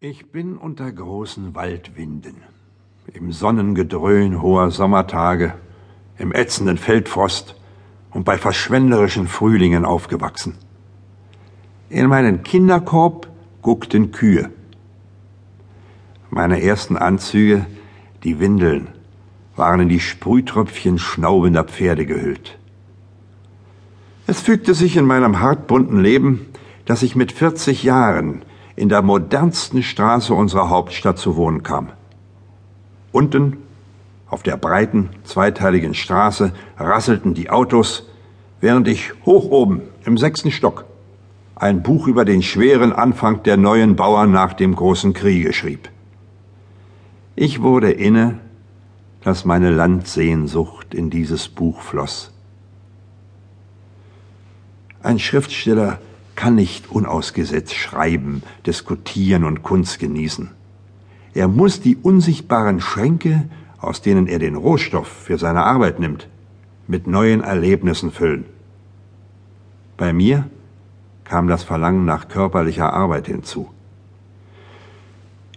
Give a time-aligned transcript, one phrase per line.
[0.00, 2.42] Ich bin unter großen Waldwinden,
[3.14, 5.54] im Sonnengedröhn hoher Sommertage,
[6.18, 7.56] im ätzenden Feldfrost
[8.10, 10.58] und bei verschwenderischen Frühlingen aufgewachsen.
[11.88, 13.30] In meinen Kinderkorb
[13.62, 14.50] guckten Kühe.
[16.28, 17.64] Meine ersten Anzüge,
[18.22, 18.88] die Windeln,
[19.56, 22.58] waren in die Sprühtröpfchen schnaubender Pferde gehüllt.
[24.26, 26.48] Es fügte sich in meinem hartbunten Leben,
[26.84, 28.42] dass ich mit 40 Jahren
[28.76, 31.88] in der modernsten Straße unserer Hauptstadt zu wohnen kam.
[33.10, 33.56] Unten,
[34.28, 38.08] auf der breiten, zweiteiligen Straße, rasselten die Autos,
[38.60, 40.84] während ich hoch oben, im sechsten Stock,
[41.54, 45.88] ein Buch über den schweren Anfang der neuen Bauern nach dem großen Kriege schrieb.
[47.34, 48.40] Ich wurde inne,
[49.22, 52.32] dass meine Landsehnsucht in dieses Buch floss.
[55.02, 55.98] Ein Schriftsteller
[56.36, 60.50] kann nicht unausgesetzt schreiben, diskutieren und Kunst genießen.
[61.34, 63.48] Er muss die unsichtbaren Schränke,
[63.78, 66.28] aus denen er den Rohstoff für seine Arbeit nimmt,
[66.86, 68.44] mit neuen Erlebnissen füllen.
[69.96, 70.48] Bei mir
[71.24, 73.68] kam das Verlangen nach körperlicher Arbeit hinzu.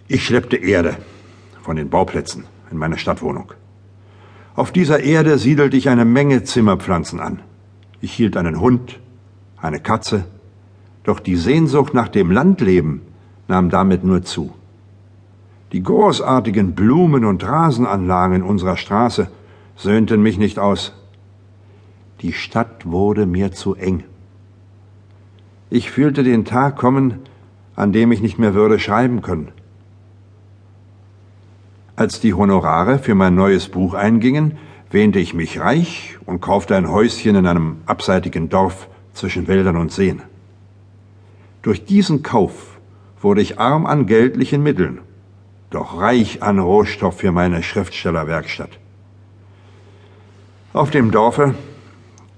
[0.08, 0.98] Ich schleppte Erde
[1.62, 3.54] von den Bauplätzen in meine Stadtwohnung.
[4.56, 7.42] Auf dieser Erde siedelte ich eine Menge Zimmerpflanzen an.
[8.02, 9.00] Ich hielt einen Hund,
[9.58, 10.26] eine Katze,
[11.04, 13.02] doch die Sehnsucht nach dem Landleben
[13.48, 14.54] nahm damit nur zu.
[15.72, 19.30] Die großartigen Blumen- und Rasenanlagen in unserer Straße
[19.76, 20.94] söhnten mich nicht aus.
[22.22, 24.04] Die Stadt wurde mir zu eng.
[25.70, 27.20] Ich fühlte den Tag kommen,
[27.76, 29.50] an dem ich nicht mehr würde schreiben können.
[31.96, 34.58] Als die Honorare für mein neues Buch eingingen,
[34.90, 39.92] wähnte ich mich reich und kaufte ein Häuschen in einem abseitigen Dorf zwischen Wäldern und
[39.92, 40.22] Seen.
[41.62, 42.80] Durch diesen Kauf
[43.22, 45.00] wurde ich arm an geldlichen Mitteln,
[45.70, 48.80] doch reich an Rohstoff für meine Schriftstellerwerkstatt.
[50.72, 51.56] Auf dem Dorfe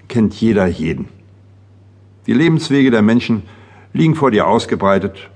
[0.08, 1.10] kennt jeder jeden.
[2.26, 3.44] Die Lebenswege der Menschen
[3.94, 5.30] liegen vor dir ausgebreitet.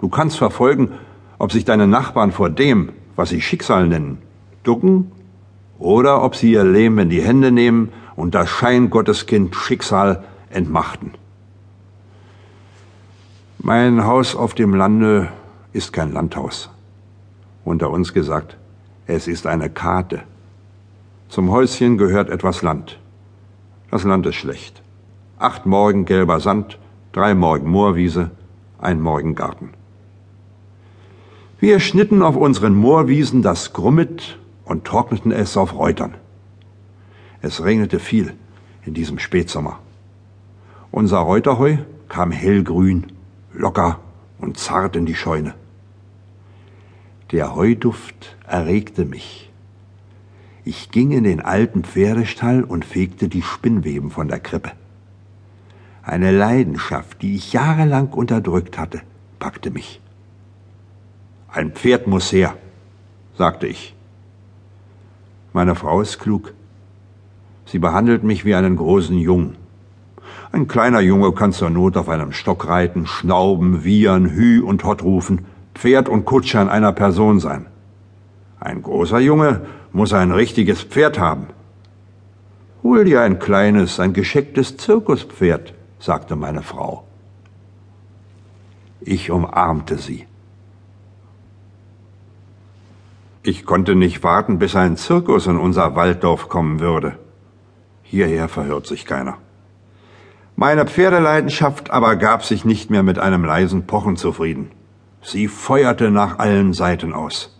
[0.00, 0.90] Du kannst verfolgen,
[1.38, 4.18] ob sich deine Nachbarn vor dem, was sie Schicksal nennen,
[4.62, 5.10] ducken
[5.78, 11.12] oder ob sie ihr Leben in die Hände nehmen und das Scheingotteskind Schicksal entmachten.
[13.64, 15.28] Mein Haus auf dem Lande
[15.72, 16.68] ist kein Landhaus.
[17.64, 18.56] Unter uns gesagt,
[19.06, 20.24] es ist eine Karte.
[21.28, 22.98] Zum Häuschen gehört etwas Land.
[23.88, 24.82] Das Land ist schlecht.
[25.38, 26.80] Acht Morgen gelber Sand,
[27.12, 28.32] drei Morgen Moorwiese,
[28.80, 29.70] ein Morgen Garten.
[31.60, 36.14] Wir schnitten auf unseren Moorwiesen das Grummet und trockneten es auf Reutern.
[37.42, 38.34] Es regnete viel
[38.84, 39.78] in diesem Spätsommer.
[40.90, 41.76] Unser Reuterheu
[42.08, 43.06] kam hellgrün
[43.52, 44.00] locker
[44.38, 45.54] und zart in die Scheune.
[47.30, 49.50] Der Heuduft erregte mich.
[50.64, 54.72] Ich ging in den alten Pferdestall und fegte die Spinnweben von der Krippe.
[56.02, 59.02] Eine Leidenschaft, die ich jahrelang unterdrückt hatte,
[59.38, 60.00] packte mich.
[61.48, 62.56] Ein Pferd muss her,
[63.36, 63.94] sagte ich.
[65.52, 66.54] Meine Frau ist klug.
[67.66, 69.56] Sie behandelt mich wie einen großen Jungen.
[70.52, 75.02] Ein kleiner Junge kann zur Not auf einem Stock reiten, schnauben, wiehern, hü und hott
[75.02, 77.66] rufen, Pferd und Kutscher in einer Person sein.
[78.60, 79.62] Ein großer Junge
[79.92, 81.48] muss ein richtiges Pferd haben.
[82.82, 87.04] Hol dir ein kleines, ein geschecktes Zirkuspferd, sagte meine Frau.
[89.00, 90.26] Ich umarmte sie.
[93.44, 97.18] Ich konnte nicht warten, bis ein Zirkus in unser Walddorf kommen würde.
[98.02, 99.38] Hierher verhört sich keiner.
[100.56, 104.70] Meine Pferdeleidenschaft aber gab sich nicht mehr mit einem leisen Pochen zufrieden.
[105.22, 107.56] Sie feuerte nach allen Seiten aus.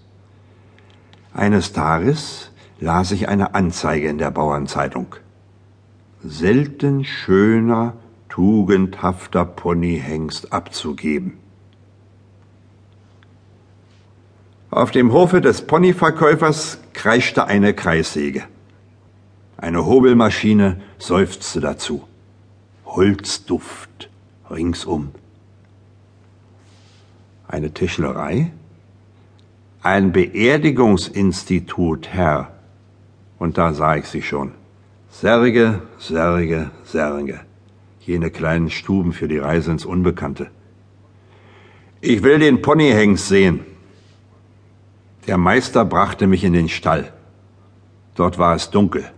[1.35, 2.51] Eines Tages
[2.81, 5.17] las ich eine Anzeige in der Bauernzeitung.
[6.23, 7.95] Selten schöner,
[8.29, 11.39] tugendhafter Ponyhengst abzugeben.
[14.71, 18.45] Auf dem Hofe des Ponyverkäufers kreischte eine Kreissäge.
[19.57, 22.09] Eine Hobelmaschine seufzte dazu.
[22.95, 24.11] Holzduft
[24.51, 25.13] ringsum.
[27.49, 28.53] Eine Tischlerei?
[29.83, 32.53] Ein Beerdigungsinstitut, Herr.
[33.39, 34.53] Und da sah ich sie schon.
[35.11, 37.41] Särge, Särge, Särge.
[38.01, 40.51] Jene kleinen Stuben für die Reise ins Unbekannte.
[42.03, 43.61] Ich will den Ponyhengst sehen.
[45.27, 47.11] Der Meister brachte mich in den Stall.
[48.17, 49.11] Dort war es dunkel.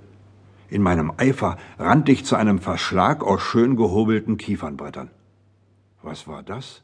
[0.69, 5.11] In meinem Eifer rannte ich zu einem Verschlag aus schön gehobelten Kiefernbrettern.
[6.02, 6.82] Was war das?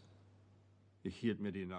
[1.03, 1.65] Ich hielt mir die